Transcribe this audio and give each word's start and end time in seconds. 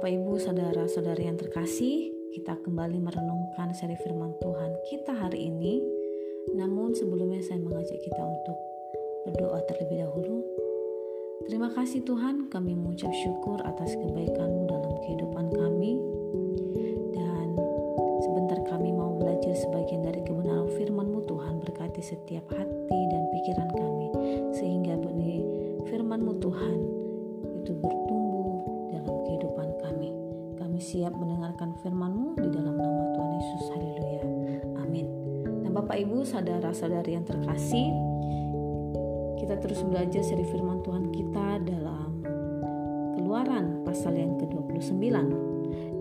Bapak 0.00 0.16
Ibu, 0.16 0.40
saudara-saudari 0.40 1.28
yang 1.28 1.36
terkasih, 1.36 2.08
kita 2.32 2.56
kembali 2.64 3.04
merenungkan 3.04 3.68
seri 3.76 4.00
firman 4.00 4.32
Tuhan 4.40 4.72
kita 4.88 5.12
hari 5.12 5.52
ini. 5.52 5.76
Namun 6.56 6.96
sebelumnya 6.96 7.44
saya 7.44 7.60
mengajak 7.60 8.00
kita 8.00 8.22
untuk 8.24 8.56
berdoa 9.28 9.60
terlebih 9.68 10.00
dahulu. 10.00 10.40
Terima 11.44 11.68
kasih 11.76 12.00
Tuhan, 12.08 12.48
kami 12.48 12.80
mengucap 12.80 13.12
syukur 13.12 13.60
atas 13.60 13.92
kebaikan-Mu 13.92 14.72
dalam 14.72 14.92
kehidupan 15.04 15.52
kami. 15.52 16.00
Dan 17.12 17.60
sebentar 18.24 18.56
kami 18.72 18.96
mau 18.96 19.20
belajar 19.20 19.52
sebagian 19.52 20.00
dari 20.00 20.24
kebenaran 20.24 20.72
firman-Mu 20.80 21.28
Tuhan 21.28 21.60
berkati 21.60 22.00
setiap 22.00 22.48
hati 22.48 23.00
dan 23.12 23.28
pikiran 23.36 23.68
kami. 23.76 24.08
Sehingga 24.56 24.96
benih 24.96 25.44
firman-Mu 25.92 26.40
Tuhan 26.40 26.78
itu 27.60 27.76
bertumbuh 27.76 27.99
siap 30.90 31.14
mendengarkan 31.14 31.70
firman-Mu 31.86 32.34
di 32.34 32.50
dalam 32.50 32.74
nama 32.74 33.02
Tuhan 33.14 33.30
Yesus. 33.38 33.62
Haleluya. 33.70 34.24
Amin. 34.82 35.06
Nah 35.62 35.70
Bapak 35.70 35.94
Ibu, 36.02 36.26
saudara-saudari 36.26 37.14
yang 37.14 37.22
terkasih, 37.22 37.94
kita 39.38 39.54
terus 39.62 39.86
belajar 39.86 40.18
dari 40.26 40.42
firman 40.50 40.82
Tuhan 40.82 41.14
kita 41.14 41.62
dalam 41.62 42.10
Keluaran 43.14 43.86
pasal 43.86 44.18
yang 44.18 44.34
ke-29 44.42 44.98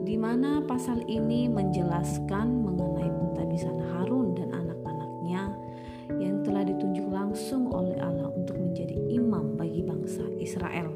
di 0.09 0.17
mana 0.17 0.65
pasal 0.65 1.05
ini 1.05 1.45
menjelaskan 1.45 2.49
mengenai 2.65 3.13
pentabisan 3.13 3.77
Harun 3.93 4.33
dan 4.33 4.49
anak-anaknya 4.49 5.53
yang 6.17 6.41
telah 6.41 6.65
ditunjuk 6.65 7.05
langsung 7.13 7.69
oleh 7.69 7.93
Allah 8.01 8.33
untuk 8.33 8.57
menjadi 8.57 8.97
imam 9.13 9.53
bagi 9.53 9.85
bangsa 9.85 10.25
Israel. 10.41 10.89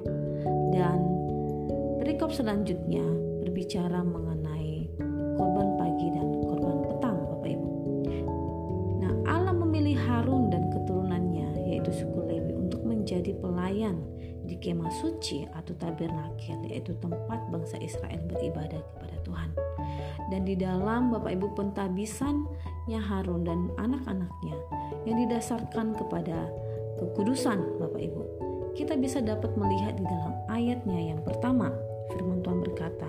Dan 0.73 0.97
perikop 2.01 2.33
selanjutnya 2.33 3.32
berbicara 3.53 4.01
mengenai 4.01 4.89
korban 5.37 5.77
pagi 5.77 6.09
dan 6.09 6.25
korban 6.41 6.89
petang 6.89 7.21
Bapak 7.21 7.53
Ibu. 7.53 7.69
Nah, 8.97 9.13
Allah 9.29 9.53
memilih 9.53 9.93
Harun 9.93 10.49
dan 10.49 10.73
keturunannya 10.73 11.69
yaitu 11.69 11.93
suku 11.93 12.17
Lewi 12.33 12.49
untuk 12.57 12.81
menjadi 12.81 13.29
pelayan 13.37 14.01
di 14.49 14.57
kemah 14.57 14.89
suci 14.97 15.45
atau 15.53 15.69
tabernakel 15.77 16.65
yaitu 16.65 16.97
tempat 16.97 17.45
bangsa 17.53 17.77
Israel 17.77 18.25
beribadah 18.25 18.81
kepada 18.81 19.21
Tuhan. 19.21 19.49
Dan 20.33 20.49
di 20.49 20.57
dalam 20.57 21.13
Bapak 21.13 21.37
Ibu 21.37 21.53
pentabisannya 21.53 22.97
Harun 23.05 23.45
dan 23.45 23.69
anak-anaknya 23.77 24.57
yang 25.05 25.29
didasarkan 25.29 25.93
kepada 25.93 26.49
kekudusan 26.97 27.77
Bapak 27.77 28.01
Ibu. 28.01 28.21
Kita 28.73 28.97
bisa 28.97 29.21
dapat 29.21 29.53
melihat 29.53 29.93
di 29.93 30.09
dalam 30.09 30.33
ayatnya 30.49 31.13
yang 31.13 31.21
pertama. 31.21 31.92
Firman 32.11 32.43
Tuhan 32.43 32.59
berkata, 32.59 33.07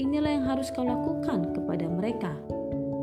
"Inilah 0.00 0.32
yang 0.32 0.46
harus 0.48 0.72
kau 0.72 0.86
lakukan 0.86 1.52
kepada 1.52 1.84
mereka." 1.90 2.32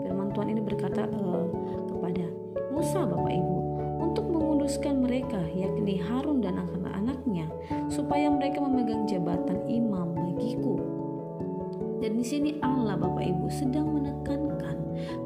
Firman 0.01 0.33
Tuhan 0.33 0.49
ini 0.55 0.61
berkata 0.65 1.05
uh, 1.05 1.45
kepada 1.91 2.25
Musa 2.73 3.05
Bapak 3.05 3.33
Ibu 3.33 3.57
untuk 3.99 4.25
menguduskan 4.31 5.05
mereka 5.05 5.41
yakni 5.53 5.99
Harun 6.01 6.41
dan 6.41 6.57
anak-anaknya 6.57 7.51
supaya 7.91 8.31
mereka 8.31 8.63
memegang 8.63 9.05
jabatan 9.05 9.61
imam 9.69 10.15
bagiku. 10.15 10.79
Dan 11.99 12.15
di 12.15 12.23
sini 12.23 12.55
Allah 12.63 12.95
Bapak 12.95 13.21
Ibu 13.21 13.51
sedang 13.51 13.91
menekankan 13.91 14.77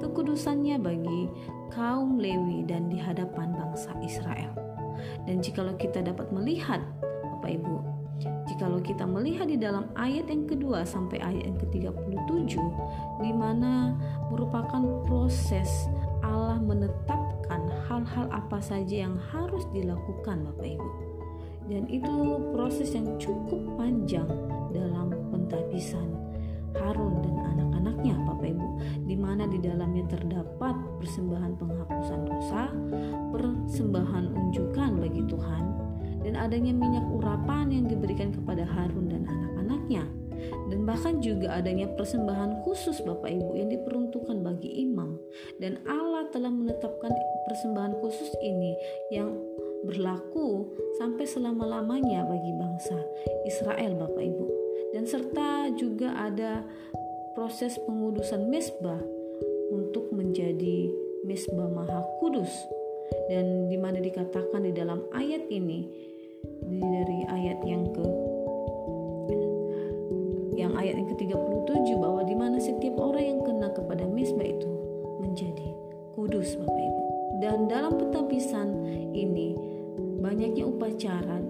kekudusannya 0.02 0.82
bagi 0.82 1.30
kaum 1.70 2.18
Lewi 2.18 2.66
dan 2.66 2.90
di 2.90 2.98
hadapan 2.98 3.54
bangsa 3.54 3.94
Israel. 4.02 4.54
Dan 5.30 5.40
jikalau 5.44 5.78
kita 5.78 6.02
dapat 6.02 6.34
melihat 6.34 6.82
Bapak 7.38 7.52
Ibu, 7.62 7.76
jikalau 8.54 8.78
kita 8.86 9.10
melihat 9.10 9.50
di 9.50 9.58
dalam 9.58 9.90
ayat 9.98 10.30
yang 10.30 10.46
kedua 10.46 10.86
sampai 10.86 11.18
ayat 11.18 11.50
yang 11.50 11.58
ke-37 11.58 12.62
di 13.26 13.32
mana 13.34 13.98
merupakan 14.30 15.02
proses 15.10 15.90
Allah 16.22 16.62
menetapkan 16.62 17.66
hal-hal 17.90 18.30
apa 18.30 18.62
saja 18.62 19.10
yang 19.10 19.18
harus 19.34 19.66
dilakukan 19.74 20.46
Bapak 20.46 20.70
Ibu. 20.70 20.90
Dan 21.66 21.90
itu 21.90 22.14
proses 22.54 22.94
yang 22.94 23.18
cukup 23.18 23.74
panjang 23.74 24.30
dalam 24.70 25.10
pentabisan 25.34 26.14
Harun 26.78 27.26
dan 27.26 27.36
anak-anaknya 27.58 28.14
Bapak 28.22 28.54
Ibu 28.54 28.68
di 29.10 29.18
mana 29.18 29.50
di 29.50 29.58
dalamnya 29.66 30.06
terdapat 30.14 30.78
persembahan 31.02 31.58
penghapusan 31.58 32.22
dosa, 32.30 32.70
persembahan 33.34 34.30
unjukan 34.30 35.02
bagi 35.02 35.26
Tuhan 35.26 35.64
dan 36.24 36.40
adanya 36.40 36.72
minyak 36.72 37.06
urapan 37.12 37.70
yang 37.70 37.86
diberikan 37.86 38.32
kepada 38.32 38.64
Harun 38.64 39.12
dan 39.12 39.28
anak-anaknya. 39.28 40.04
Dan 40.44 40.84
bahkan 40.84 41.24
juga 41.24 41.56
adanya 41.56 41.88
persembahan 41.96 42.64
khusus 42.68 43.00
Bapak 43.04 43.32
Ibu 43.32 43.56
yang 43.56 43.70
diperuntukkan 43.72 44.44
bagi 44.44 44.84
imam. 44.84 45.16
Dan 45.60 45.80
Allah 45.88 46.28
telah 46.32 46.52
menetapkan 46.52 47.12
persembahan 47.48 47.96
khusus 48.04 48.32
ini 48.44 48.76
yang 49.12 49.32
berlaku 49.84 50.72
sampai 51.00 51.28
selama-lamanya 51.28 52.24
bagi 52.28 52.52
bangsa 52.56 52.98
Israel 53.48 54.00
Bapak 54.00 54.24
Ibu. 54.24 54.48
Dan 54.96 55.04
serta 55.08 55.72
juga 55.76 56.16
ada 56.16 56.64
proses 57.34 57.76
pengudusan 57.84 58.48
mesbah 58.48 59.00
untuk 59.74 60.12
menjadi 60.14 60.92
mesbah 61.26 61.68
maha 61.72 62.04
kudus. 62.20 62.52
Dan 63.28 63.68
di 63.68 63.78
mana 63.78 64.00
dikatakan 64.00 64.64
di 64.64 64.74
dalam 64.74 65.04
ayat 65.12 65.48
ini 65.52 66.13
dari 66.68 67.26
ayat 67.28 67.60
yang 67.64 67.88
ke 67.92 68.06
yang 70.54 70.74
ayat 70.78 70.96
yang 71.02 71.10
ke-37 71.10 71.88
bahwa 71.98 72.22
di 72.24 72.36
mana 72.38 72.58
setiap 72.62 72.96
orang 73.02 73.26
yang 73.26 73.40
kena 73.42 73.68
kepada 73.74 74.06
mesbah 74.06 74.46
itu 74.46 74.70
menjadi 75.20 75.70
kudus 76.14 76.56
Bapak 76.62 76.78
Ibu. 76.78 77.04
Dan 77.42 77.68
dalam 77.68 77.98
petabisan 77.98 78.70
ini 79.12 79.58
banyaknya 80.22 80.64
upacara 80.64 81.42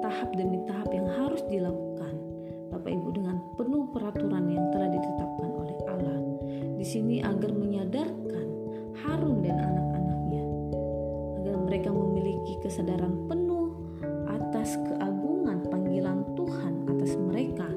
tahap 0.00 0.32
demi 0.38 0.62
tahap 0.64 0.88
yang 0.94 1.08
harus 1.18 1.42
dilakukan 1.50 2.14
Bapak 2.72 2.90
Ibu 2.94 3.08
dengan 3.12 3.36
penuh 3.58 3.84
peraturan 3.90 4.48
yang 4.48 4.64
telah 4.70 4.88
ditetapkan 4.88 5.50
oleh 5.50 5.76
Allah. 5.90 6.18
Di 6.78 6.86
sini 6.86 7.20
agar 7.20 7.50
menyadarkan 7.52 8.46
Harun 9.02 9.44
dan 9.44 9.60
anak-anaknya 9.60 10.44
agar 11.42 11.56
mereka 11.68 11.90
memiliki 11.92 12.54
kesadaran 12.64 13.28
penuh 13.28 13.43
atas 14.64 14.80
keagungan 14.80 15.60
panggilan 15.68 16.24
Tuhan 16.32 16.88
atas 16.88 17.20
mereka 17.20 17.68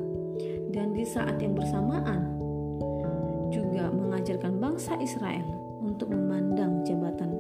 dan 0.72 0.96
di 0.96 1.04
saat 1.04 1.36
yang 1.44 1.52
bersamaan 1.52 2.40
juga 3.52 3.92
mengajarkan 3.92 4.56
bangsa 4.56 4.96
Israel 5.04 5.44
untuk 5.84 6.16
memandang 6.16 6.88
jabatan 6.88 7.36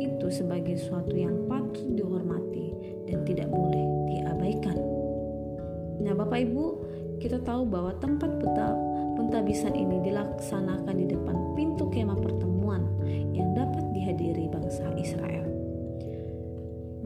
itu 0.00 0.32
sebagai 0.32 0.80
suatu 0.80 1.12
yang 1.12 1.44
patut 1.44 1.92
dihormati 1.92 2.72
dan 3.04 3.20
tidak 3.28 3.52
boleh 3.52 3.84
diabaikan. 4.16 4.80
Nah, 6.00 6.16
Bapak 6.16 6.48
Ibu, 6.48 6.64
kita 7.20 7.44
tahu 7.44 7.68
bahwa 7.68 7.92
tempat 8.00 8.32
peta, 8.40 8.72
pentabisan 9.20 9.76
ini 9.76 10.08
dilaksanakan 10.08 10.96
di 10.96 11.04
depan 11.04 11.36
pintu 11.52 11.84
kemah 11.92 12.16
pertemuan 12.16 12.88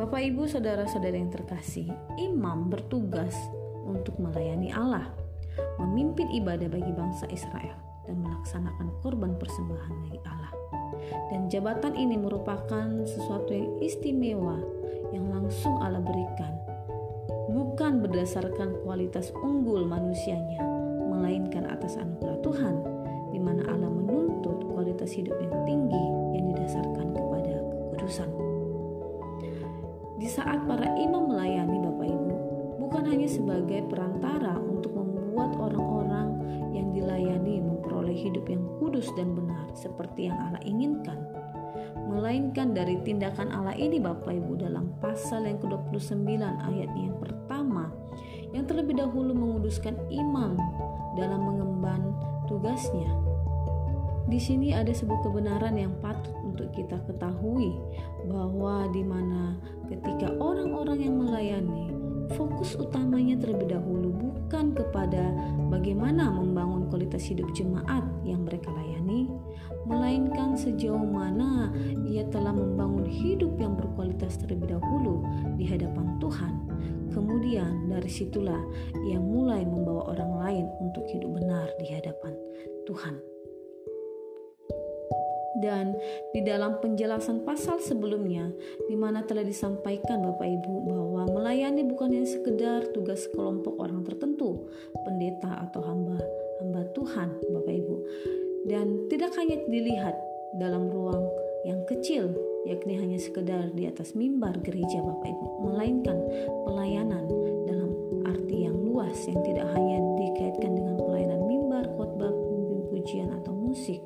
Bapak 0.01 0.25
Ibu, 0.33 0.49
saudara-saudara 0.49 1.13
yang 1.13 1.29
terkasih, 1.29 1.93
imam 2.17 2.73
bertugas 2.73 3.37
untuk 3.85 4.17
melayani 4.17 4.73
Allah, 4.73 5.13
memimpin 5.77 6.25
ibadah 6.41 6.73
bagi 6.73 6.89
bangsa 6.97 7.29
Israel, 7.29 7.77
dan 8.09 8.25
melaksanakan 8.25 8.97
korban 9.05 9.37
persembahan 9.37 9.93
bagi 10.09 10.21
Allah. 10.25 10.57
Dan 11.29 11.53
jabatan 11.53 12.01
ini 12.01 12.17
merupakan 12.17 13.05
sesuatu 13.05 13.53
yang 13.53 13.77
istimewa 13.85 14.57
yang 15.13 15.29
langsung 15.29 15.77
Allah 15.85 16.01
berikan 16.01 16.57
bukan 17.53 18.01
berdasarkan 18.01 18.81
kualitas 18.81 19.29
unggul 19.45 19.85
manusianya, 19.85 20.65
melainkan 21.13 21.69
atas 21.69 22.01
anugerah 22.01 22.41
Tuhan, 22.41 22.75
di 23.37 23.41
mana 23.43 23.69
Allah 23.69 23.93
menuntut 23.93 24.65
kualitas 24.65 25.13
hidup 25.13 25.37
yang 25.45 25.53
tinggi 25.69 26.05
yang 26.41 26.57
didasarkan 26.57 27.13
kepada 27.13 27.53
kekudusan. 27.69 28.40
Di 30.21 30.29
saat 30.29 30.69
para 30.69 30.85
imam 31.01 31.33
melayani 31.33 31.81
Bapak 31.81 32.05
Ibu, 32.05 32.35
bukan 32.77 33.09
hanya 33.09 33.25
sebagai 33.25 33.89
perantara 33.89 34.53
untuk 34.61 34.93
membuat 34.93 35.57
orang-orang 35.57 36.37
yang 36.77 36.93
dilayani 36.93 37.65
memperoleh 37.65 38.13
hidup 38.13 38.45
yang 38.45 38.61
kudus 38.77 39.09
dan 39.17 39.33
benar 39.33 39.65
seperti 39.73 40.29
yang 40.29 40.37
Allah 40.37 40.61
inginkan, 40.61 41.25
melainkan 42.05 42.77
dari 42.77 43.01
tindakan 43.01 43.49
Allah 43.49 43.73
ini 43.73 43.97
Bapak 43.97 44.29
Ibu 44.29 44.61
dalam 44.61 44.93
pasal 45.01 45.49
yang 45.49 45.57
ke-29 45.57 46.29
ayat 46.69 46.93
yang 46.93 47.17
pertama 47.17 47.89
yang 48.53 48.69
terlebih 48.69 49.01
dahulu 49.01 49.33
menguduskan 49.33 49.97
imam 50.13 50.53
dalam 51.17 51.49
mengemban 51.49 52.13
tugasnya. 52.45 53.09
Di 54.29 54.37
sini 54.37 54.77
ada 54.77 54.93
sebuah 54.93 55.25
kebenaran 55.25 55.81
yang 55.81 55.97
patut 56.05 56.37
untuk 56.51 56.69
kita 56.75 56.99
ketahui 57.07 57.71
bahwa 58.27 58.91
di 58.91 59.03
mana 59.07 59.57
ketika 59.87 60.35
orang-orang 60.39 60.99
yang 60.99 61.17
melayani 61.19 62.01
fokus 62.35 62.79
utamanya 62.79 63.35
terlebih 63.39 63.75
dahulu 63.75 64.15
bukan 64.15 64.75
kepada 64.75 65.35
bagaimana 65.71 66.31
membangun 66.31 66.87
kualitas 66.87 67.27
hidup 67.27 67.51
jemaat 67.55 68.03
yang 68.23 68.47
mereka 68.47 68.71
layani, 68.71 69.31
melainkan 69.87 70.55
sejauh 70.55 71.03
mana 71.03 71.75
ia 72.07 72.27
telah 72.31 72.55
membangun 72.55 73.07
hidup 73.07 73.55
yang 73.59 73.75
berkualitas 73.75 74.39
terlebih 74.39 74.79
dahulu 74.79 75.27
di 75.59 75.67
hadapan 75.67 76.19
Tuhan. 76.23 76.55
Kemudian 77.11 77.91
dari 77.91 78.11
situlah 78.11 78.63
ia 79.11 79.19
mulai 79.19 79.67
membawa 79.67 80.15
orang 80.15 80.33
lain 80.39 80.67
untuk 80.79 81.03
hidup 81.11 81.43
benar 81.43 81.67
di 81.83 81.91
hadapan 81.91 82.35
Tuhan. 82.87 83.30
Dan 85.61 85.93
di 86.33 86.41
dalam 86.41 86.81
penjelasan 86.81 87.45
pasal 87.45 87.79
sebelumnya, 87.85 88.49
di 88.89 88.97
mana 88.97 89.23
telah 89.23 89.45
disampaikan 89.45 90.25
Bapak 90.25 90.49
Ibu 90.49 90.75
bahwa 90.89 91.23
melayani 91.29 91.85
bukan 91.85 92.17
hanya 92.17 92.29
sekedar 92.29 92.81
tugas 92.97 93.29
kelompok 93.37 93.77
orang 93.77 94.03
tertentu, 94.03 94.67
pendeta 95.05 95.69
atau 95.69 95.85
hamba 95.85 96.17
hamba 96.61 96.83
Tuhan, 96.97 97.29
Bapak 97.53 97.75
Ibu, 97.77 97.97
dan 98.69 99.09
tidak 99.13 99.37
hanya 99.37 99.57
dilihat 99.69 100.17
dalam 100.61 100.89
ruang 100.89 101.25
yang 101.65 101.81
kecil, 101.85 102.33
yakni 102.65 102.97
hanya 102.97 103.21
sekedar 103.21 103.73
di 103.77 103.85
atas 103.85 104.17
mimbar 104.17 104.57
gereja 104.65 105.01
Bapak 105.05 105.29
Ibu, 105.29 105.47
melainkan 105.69 106.19
pelayanan 106.65 107.25
dalam 107.69 107.91
arti 108.25 108.65
yang 108.65 108.77
luas 108.81 109.17
yang 109.29 109.41
tidak 109.45 109.69
hanya 109.77 109.99
dikaitkan 110.17 110.73
dengan 110.73 110.97
pelayanan 111.01 111.41
mimbar, 111.45 111.85
khotbah, 111.97 112.33
pujian 113.01 113.33
atau 113.33 113.57
musik, 113.57 114.03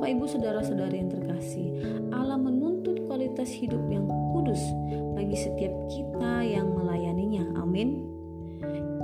Bapak 0.00 0.16
Ibu 0.16 0.32
saudara-saudari 0.32 0.96
yang 0.96 1.12
terkasih, 1.12 1.76
Allah 2.08 2.40
menuntut 2.40 3.04
kualitas 3.04 3.52
hidup 3.52 3.84
yang 3.92 4.08
kudus 4.32 4.56
bagi 5.12 5.36
setiap 5.36 5.76
kita 5.92 6.40
yang 6.40 6.72
melayaninya. 6.72 7.44
Amin. 7.60 8.08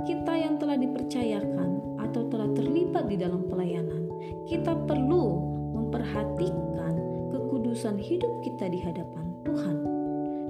Kita 0.09 0.33
yang 0.33 0.57
telah 0.57 0.73
dipercayakan 0.73 2.01
atau 2.01 2.25
telah 2.33 2.49
terlibat 2.57 3.05
di 3.13 3.13
dalam 3.13 3.45
pelayanan, 3.45 4.09
kita 4.49 4.73
perlu 4.89 5.37
memperhatikan 5.77 6.97
kekudusan 7.29 8.01
hidup 8.01 8.33
kita 8.41 8.65
di 8.65 8.81
hadapan 8.81 9.37
Tuhan. 9.45 9.77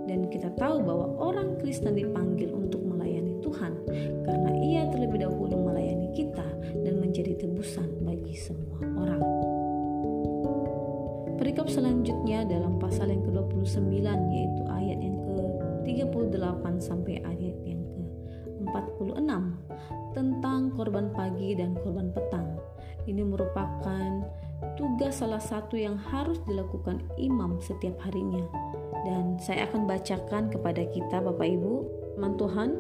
Dan 0.08 0.32
kita 0.32 0.56
tahu 0.56 0.80
bahwa 0.80 1.12
orang 1.28 1.60
Kristen 1.60 2.00
dipanggil 2.00 2.56
untuk 2.56 2.88
melayani 2.88 3.36
Tuhan 3.44 3.84
karena 4.24 4.52
ia 4.64 4.88
terlebih 4.96 5.28
dahulu 5.28 5.60
melayani 5.60 6.08
kita 6.16 6.48
dan 6.88 7.04
menjadi 7.04 7.36
tebusan 7.36 8.00
bagi 8.08 8.32
semua 8.32 8.80
orang. 8.96 9.37
Perikop 11.68 11.84
selanjutnya 11.84 12.48
dalam 12.48 12.80
pasal 12.80 13.12
yang 13.12 13.28
ke-29 13.28 14.00
yaitu 14.32 14.64
ayat 14.72 15.04
yang 15.04 15.20
ke-38 15.20 16.64
sampai 16.80 17.20
ayat 17.28 17.60
yang 17.68 17.84
ke-46 17.92 19.28
tentang 20.16 20.72
korban 20.72 21.12
pagi 21.12 21.60
dan 21.60 21.76
korban 21.84 22.16
petang. 22.16 22.56
Ini 23.04 23.20
merupakan 23.20 24.24
tugas 24.80 25.20
salah 25.20 25.44
satu 25.44 25.76
yang 25.76 26.00
harus 26.00 26.40
dilakukan 26.48 27.04
imam 27.20 27.60
setiap 27.60 28.00
harinya. 28.00 28.48
Dan 29.04 29.36
saya 29.36 29.68
akan 29.68 29.92
bacakan 29.92 30.48
kepada 30.48 30.88
kita 30.88 31.20
Bapak 31.20 31.52
Ibu, 31.52 31.74
teman 32.16 32.40
Tuhan, 32.40 32.80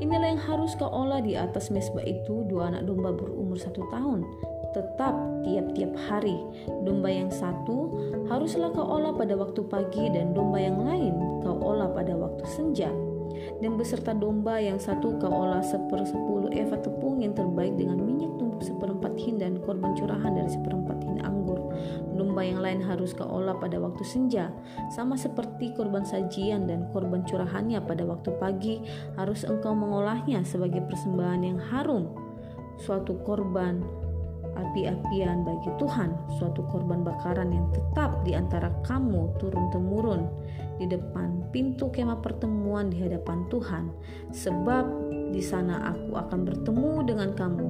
inilah 0.00 0.40
yang 0.40 0.40
harus 0.40 0.72
kau 0.80 0.88
olah 0.88 1.20
di 1.20 1.36
atas 1.36 1.68
mesbah 1.68 2.08
itu 2.08 2.48
dua 2.48 2.72
anak 2.72 2.88
domba 2.88 3.12
berumur 3.12 3.60
satu 3.60 3.84
tahun. 3.92 4.24
Tetap 4.72 5.14
tiap-tiap 5.44 5.92
hari, 6.08 6.40
domba 6.88 7.12
yang 7.12 7.28
satu 7.28 7.92
haruslah 8.32 8.72
kau 8.72 8.88
olah 8.88 9.12
pada 9.12 9.36
waktu 9.36 9.60
pagi 9.68 10.08
dan 10.08 10.32
domba 10.32 10.56
yang 10.64 10.80
lain 10.80 11.12
kau 11.44 11.60
olah 11.60 11.92
pada 11.92 12.16
waktu 12.16 12.44
senja. 12.48 12.88
Dan 13.60 13.76
beserta 13.76 14.16
domba 14.16 14.56
yang 14.56 14.80
satu 14.80 15.20
kau 15.20 15.28
olah 15.28 15.60
sepersepuluh 15.60 16.52
eva 16.56 16.80
tepung 16.80 17.20
yang 17.20 17.36
terbaik 17.36 17.76
dengan 17.76 18.00
minyak 18.00 18.32
tumbuk 18.40 18.64
seperempat 18.64 19.12
hin 19.20 19.36
dan 19.36 19.60
korban 19.60 19.92
curahan 19.92 20.32
dari 20.32 20.48
seperempat 20.48 21.04
hin 21.04 21.20
anggur. 21.20 21.60
Domba 22.16 22.40
yang 22.40 22.64
lain 22.64 22.80
harus 22.80 23.12
kau 23.12 23.28
olah 23.28 23.58
pada 23.60 23.76
waktu 23.76 24.08
senja, 24.08 24.48
sama 24.88 25.20
seperti 25.20 25.76
korban 25.76 26.06
sajian 26.06 26.64
dan 26.64 26.88
korban 26.96 27.26
curahannya 27.28 27.76
pada 27.84 28.08
waktu 28.08 28.30
pagi 28.40 28.80
harus 29.20 29.44
engkau 29.44 29.76
mengolahnya 29.76 30.40
sebagai 30.48 30.80
persembahan 30.86 31.42
yang 31.44 31.58
harum, 31.60 32.08
suatu 32.80 33.20
korban 33.26 34.01
api-apian 34.54 35.44
bagi 35.44 35.70
Tuhan, 35.80 36.12
suatu 36.36 36.64
korban 36.68 37.00
bakaran 37.04 37.52
yang 37.52 37.68
tetap 37.72 38.20
di 38.24 38.36
antara 38.36 38.68
kamu 38.84 39.36
turun-temurun 39.40 40.28
di 40.76 40.86
depan 40.88 41.48
pintu 41.52 41.88
kemah 41.92 42.20
pertemuan 42.20 42.88
di 42.92 43.00
hadapan 43.00 43.46
Tuhan, 43.48 43.84
sebab 44.32 44.84
di 45.32 45.40
sana 45.40 45.92
aku 45.96 46.12
akan 46.16 46.40
bertemu 46.44 46.92
dengan 47.08 47.30
kamu 47.32 47.68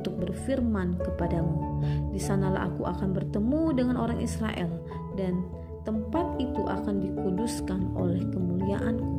untuk 0.00 0.14
berfirman 0.22 0.96
kepadamu. 1.02 1.82
Di 2.14 2.20
sanalah 2.22 2.70
aku 2.70 2.86
akan 2.86 3.10
bertemu 3.10 3.62
dengan 3.74 3.96
orang 3.98 4.22
Israel 4.22 4.70
dan 5.18 5.42
tempat 5.82 6.38
itu 6.38 6.62
akan 6.62 7.02
dikuduskan 7.02 7.96
oleh 7.98 8.22
kemuliaanku. 8.30 9.09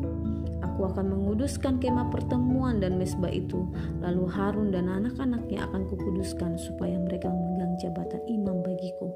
Aku 0.82 0.98
akan 0.98 1.14
menguduskan 1.14 1.78
kemah 1.78 2.10
pertemuan 2.10 2.82
dan 2.82 2.98
mesbah 2.98 3.30
itu. 3.30 3.70
Lalu 4.02 4.26
Harun 4.34 4.74
dan 4.74 4.90
anak-anaknya 4.90 5.70
akan 5.70 5.86
kukuduskan 5.86 6.58
supaya 6.58 6.98
mereka 6.98 7.30
memegang 7.30 7.78
jabatan 7.78 8.18
imam 8.26 8.66
bagiku 8.66 9.14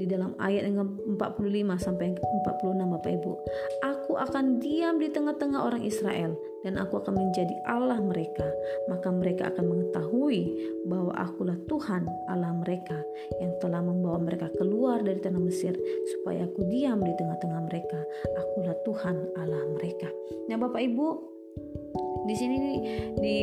di 0.00 0.08
dalam 0.08 0.32
ayat 0.40 0.64
yang 0.64 0.96
45 1.20 1.20
sampai 1.76 2.16
46 2.16 2.88
Bapak 2.88 3.12
Ibu. 3.20 3.32
Aku 3.84 3.97
akan 4.18 4.58
diam 4.58 4.98
di 4.98 5.08
tengah-tengah 5.08 5.62
orang 5.62 5.82
Israel 5.86 6.34
dan 6.66 6.74
aku 6.76 6.98
akan 6.98 7.14
menjadi 7.14 7.54
Allah 7.64 8.02
mereka. 8.02 8.44
Maka 8.90 9.08
mereka 9.14 9.54
akan 9.54 9.64
mengetahui 9.70 10.40
bahwa 10.90 11.12
akulah 11.14 11.58
Tuhan 11.70 12.04
Allah 12.26 12.52
mereka 12.58 12.98
yang 13.38 13.54
telah 13.62 13.80
membawa 13.80 14.18
mereka 14.18 14.50
keluar 14.58 15.00
dari 15.00 15.22
tanah 15.22 15.40
Mesir 15.40 15.72
supaya 16.18 16.44
aku 16.44 16.66
diam 16.66 16.98
di 17.00 17.12
tengah-tengah 17.14 17.60
mereka. 17.64 18.00
Akulah 18.34 18.76
Tuhan 18.82 19.16
Allah 19.38 19.62
mereka. 19.78 20.10
Nah 20.50 20.58
Bapak 20.58 20.82
Ibu, 20.82 21.06
di 22.26 22.34
sini 22.34 22.56
di 23.22 23.36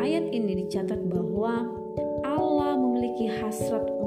ayat 0.00 0.32
ini 0.32 0.64
dicatat 0.64 1.00
bahwa 1.06 1.68
Allah 2.24 2.74
memiliki 2.74 3.28
hasrat 3.28 3.98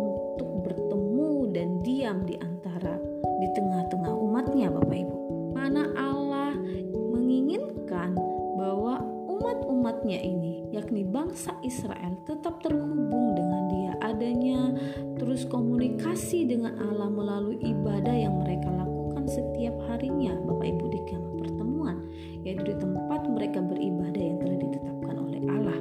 dan 1.52 1.84
diam 1.84 2.24
di 2.26 2.40
antara 2.40 2.98
di 3.38 3.48
tengah-tengah 3.54 4.14
umatnya 4.16 4.72
Bapak 4.72 4.98
Ibu. 4.98 5.21
Mana 5.62 5.86
Allah 5.94 6.58
menginginkan 6.90 8.18
bahwa 8.58 8.98
umat-umatnya 9.30 10.18
ini 10.18 10.66
yakni 10.74 11.06
bangsa 11.06 11.54
Israel 11.62 12.18
tetap 12.26 12.66
terhubung 12.66 13.38
dengan 13.38 13.70
dia 13.70 13.94
adanya 14.02 14.74
terus 15.22 15.46
komunikasi 15.46 16.50
dengan 16.50 16.82
Allah 16.82 17.14
melalui 17.14 17.62
ibadah 17.62 18.10
yang 18.10 18.42
mereka 18.42 18.74
lakukan 18.74 19.30
setiap 19.30 19.78
harinya 19.86 20.34
Bapak 20.50 20.66
Ibu 20.66 20.86
di 20.98 21.00
kemah 21.06 21.34
pertemuan 21.38 21.98
yaitu 22.42 22.66
di 22.66 22.76
tempat 22.82 23.22
mereka 23.30 23.62
beribadah 23.62 24.18
yang 24.18 24.42
telah 24.42 24.58
ditetapkan 24.66 25.16
oleh 25.22 25.42
Allah. 25.46 25.80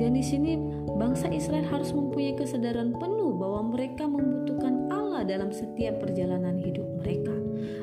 Dan 0.00 0.16
di 0.16 0.24
sini 0.24 0.56
bangsa 0.96 1.28
Israel 1.28 1.68
harus 1.68 1.92
mempunyai 1.92 2.32
kesadaran 2.32 2.96
penuh 2.96 3.36
bahwa 3.36 3.76
mereka 3.76 4.08
membutuhkan 4.08 4.75
Allah 5.16 5.32
dalam 5.32 5.48
setiap 5.48 5.96
perjalanan 6.04 6.60
hidup 6.60 6.84
mereka. 7.00 7.32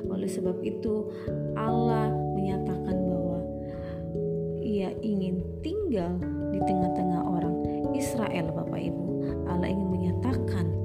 Oleh 0.06 0.30
sebab 0.30 0.62
itu, 0.62 1.10
Allah 1.58 2.14
menyatakan 2.14 2.94
bahwa 2.94 3.42
Ia 4.62 4.94
ingin 5.02 5.42
tinggal 5.66 6.22
di 6.54 6.62
tengah-tengah 6.62 7.26
orang 7.26 7.58
Israel, 7.98 8.54
Bapak 8.54 8.78
Ibu. 8.78 9.06
Allah 9.50 9.66
ingin 9.66 9.90
menyatakan 9.90 10.78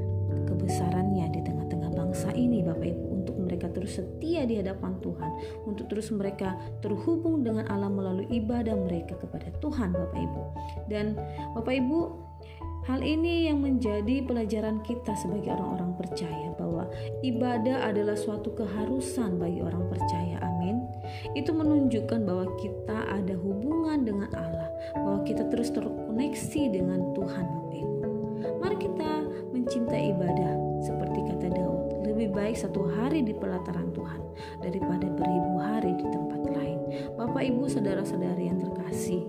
kebesarannya 0.49 1.37
di 1.37 1.45
tengah-tengah 1.45 1.93
bangsa 1.93 2.33
ini, 2.33 2.65
Bapak 2.65 2.97
Ibu 2.97 3.09
mereka 3.49 3.73
terus 3.73 3.97
setia 3.99 4.45
di 4.45 4.61
hadapan 4.61 5.01
Tuhan, 5.01 5.31
untuk 5.65 5.89
terus 5.89 6.13
mereka 6.13 6.55
terhubung 6.79 7.43
dengan 7.43 7.65
Allah 7.67 7.89
melalui 7.91 8.29
ibadah 8.31 8.77
mereka 8.77 9.17
kepada 9.19 9.49
Tuhan, 9.59 9.97
Bapak 9.97 10.21
Ibu. 10.21 10.43
Dan 10.87 11.17
Bapak 11.59 11.75
Ibu, 11.75 11.99
Hal 12.89 13.05
ini 13.05 13.53
yang 13.53 13.61
menjadi 13.61 14.25
pelajaran 14.25 14.81
kita 14.81 15.13
sebagai 15.13 15.53
orang-orang 15.53 15.93
percaya 16.01 16.57
bahwa 16.57 16.89
ibadah 17.21 17.85
adalah 17.85 18.17
suatu 18.17 18.57
keharusan 18.57 19.37
bagi 19.37 19.61
orang 19.61 19.93
percaya. 19.93 20.41
Amin. 20.41 20.89
Itu 21.37 21.53
menunjukkan 21.53 22.25
bahwa 22.25 22.49
kita 22.57 23.13
ada 23.13 23.37
hubungan 23.37 24.09
dengan 24.09 24.33
Allah, 24.33 24.73
bahwa 24.97 25.21
kita 25.29 25.45
terus 25.53 25.69
terkoneksi 25.69 26.63
dengan 26.73 27.13
Tuhan, 27.13 27.47
Ibu. 27.77 28.09
Mari 28.57 28.77
kita 28.81 29.11
mencintai 29.53 30.17
ibadah 30.17 30.53
seperti 30.81 31.29
kata 31.29 31.49
Daud 31.53 32.09
lebih 32.09 32.33
baik 32.33 32.57
satu 32.57 32.89
hari 32.89 33.21
di 33.21 33.37
pelataran 33.37 33.93
Tuhan 33.93 34.21
daripada 34.65 35.13
beribu 35.13 35.61
hari 35.61 35.93
di 35.93 36.09
tempat 36.09 36.41
lain. 36.57 36.81
Bapak, 37.21 37.45
Ibu, 37.45 37.69
saudara-saudari 37.69 38.49
yang 38.49 38.65
terkasih, 38.65 39.28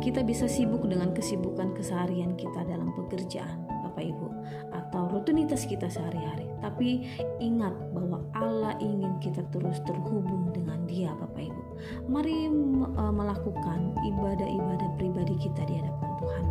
kita 0.00 0.24
bisa 0.24 0.48
sibuk 0.48 0.88
dengan 0.88 1.12
kesibukan 1.12 1.76
keseharian 1.76 2.32
kita 2.34 2.64
dalam 2.64 2.88
pekerjaan, 2.96 3.68
Bapak 3.68 4.00
Ibu, 4.00 4.28
atau 4.72 5.12
rutinitas 5.12 5.68
kita 5.68 5.92
sehari-hari. 5.92 6.48
Tapi 6.64 7.04
ingat 7.36 7.76
bahwa 7.92 8.24
Allah 8.32 8.74
ingin 8.80 9.20
kita 9.20 9.44
terus 9.52 9.76
terhubung 9.84 10.48
dengan 10.56 10.88
Dia, 10.88 11.12
Bapak 11.12 11.52
Ibu. 11.52 11.62
Mari 12.08 12.48
uh, 12.96 13.12
melakukan 13.12 13.92
ibadah-ibadah 14.00 14.88
pribadi 14.96 15.36
kita 15.36 15.68
di 15.68 15.76
hadapan 15.84 16.10
Tuhan. 16.16 16.44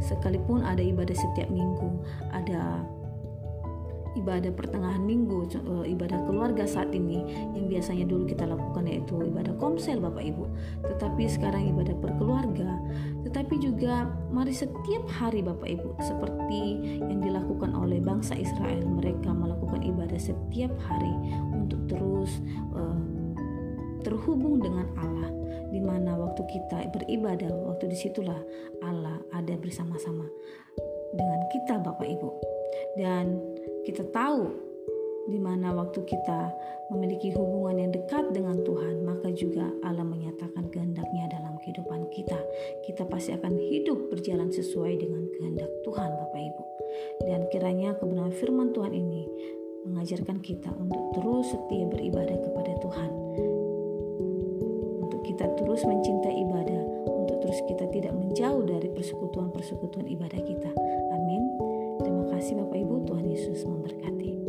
Sekalipun 0.00 0.64
ada 0.64 0.80
ibadah 0.80 1.12
setiap 1.12 1.50
minggu, 1.50 1.90
ada 2.32 2.86
ibadah 4.20 4.52
pertengahan 4.52 5.00
minggu, 5.00 5.48
eh, 5.56 5.96
ibadah 5.96 6.20
keluarga 6.28 6.68
saat 6.68 6.92
ini 6.92 7.24
yang 7.56 7.66
biasanya 7.72 8.04
dulu 8.04 8.28
kita 8.28 8.44
lakukan 8.44 8.84
yaitu 8.84 9.16
ibadah 9.24 9.56
komsel 9.56 9.98
Bapak 9.98 10.20
Ibu. 10.20 10.44
Tetapi 10.84 11.22
sekarang 11.24 11.72
ibadah 11.72 11.96
perkeluarga, 11.96 12.76
tetapi 13.24 13.56
juga 13.58 14.12
mari 14.28 14.52
setiap 14.52 15.08
hari 15.08 15.40
Bapak 15.40 15.66
Ibu 15.66 15.96
seperti 16.04 16.62
yang 17.00 17.24
dilakukan 17.24 17.72
oleh 17.72 17.98
bangsa 17.98 18.36
Israel, 18.36 18.84
mereka 18.84 19.32
melakukan 19.32 19.80
ibadah 19.80 20.20
setiap 20.20 20.72
hari 20.84 21.14
untuk 21.56 21.80
terus 21.88 22.44
uh, 22.76 23.00
terhubung 24.00 24.60
dengan 24.60 24.88
Allah 24.96 25.30
di 25.70 25.78
mana 25.78 26.18
waktu 26.18 26.42
kita 26.50 26.90
beribadah 26.90 27.52
waktu 27.70 27.92
di 27.92 27.96
situlah 27.96 28.38
Allah 28.82 29.22
ada 29.30 29.54
bersama-sama 29.54 30.26
dengan 31.14 31.40
kita 31.52 31.78
Bapak 31.78 32.06
Ibu 32.06 32.30
dan 32.98 33.38
kita 33.84 34.04
tahu 34.12 34.70
di 35.30 35.38
mana 35.38 35.70
waktu 35.70 36.02
kita 36.04 36.50
memiliki 36.90 37.30
hubungan 37.36 37.86
yang 37.86 37.92
dekat 37.94 38.34
dengan 38.34 38.58
Tuhan, 38.66 39.06
maka 39.06 39.30
juga 39.30 39.70
Allah 39.86 40.02
menyatakan 40.02 40.66
kehendaknya 40.74 41.30
dalam 41.30 41.54
kehidupan 41.62 42.10
kita. 42.10 42.36
Kita 42.82 43.06
pasti 43.06 43.36
akan 43.36 43.54
hidup 43.54 44.10
berjalan 44.10 44.50
sesuai 44.50 44.98
dengan 44.98 45.22
kehendak 45.38 45.70
Tuhan, 45.86 46.10
Bapak 46.10 46.40
Ibu. 46.40 46.64
Dan 47.30 47.40
kiranya 47.54 47.94
kebenaran 47.94 48.34
firman 48.34 48.74
Tuhan 48.74 48.90
ini 48.90 49.22
mengajarkan 49.86 50.42
kita 50.42 50.74
untuk 50.74 51.14
terus 51.14 51.46
setia 51.54 51.86
beribadah 51.86 52.38
kepada 52.42 52.72
Tuhan. 52.82 53.10
Untuk 55.06 55.20
kita 55.22 55.46
terus 55.54 55.86
mencintai 55.86 56.36
ibadah, 56.42 56.82
untuk 57.06 57.38
terus 57.46 57.60
kita 57.70 57.86
tidak 57.94 58.12
menjauh 58.18 58.66
dari 58.66 58.90
persekutuan-persekutuan 58.90 60.10
ibadah 60.10 60.40
kita 60.42 60.70
kasih 62.40 62.56
Bapak 62.56 62.80
Ibu, 62.80 63.04
Tuhan 63.04 63.26
Yesus 63.28 63.68
memberkati. 63.68 64.39